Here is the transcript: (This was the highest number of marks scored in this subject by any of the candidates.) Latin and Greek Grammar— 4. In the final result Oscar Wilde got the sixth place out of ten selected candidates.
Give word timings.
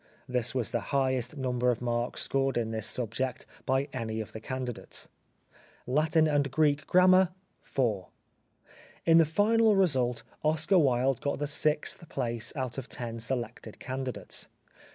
(This 0.27 0.55
was 0.55 0.71
the 0.71 0.79
highest 0.97 1.37
number 1.37 1.69
of 1.69 1.79
marks 1.79 2.23
scored 2.23 2.57
in 2.57 2.71
this 2.71 2.87
subject 2.87 3.45
by 3.67 3.87
any 3.93 4.19
of 4.19 4.31
the 4.31 4.39
candidates.) 4.39 5.09
Latin 5.85 6.27
and 6.27 6.49
Greek 6.49 6.87
Grammar— 6.87 7.29
4. 7.61 8.07
In 9.05 9.19
the 9.19 9.25
final 9.25 9.75
result 9.75 10.23
Oscar 10.43 10.79
Wilde 10.79 11.21
got 11.21 11.37
the 11.37 11.45
sixth 11.45 12.09
place 12.09 12.51
out 12.55 12.79
of 12.79 12.89
ten 12.89 13.19
selected 13.19 13.77
candidates. 13.79 14.47